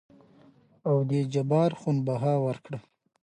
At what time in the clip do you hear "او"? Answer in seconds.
0.87-0.95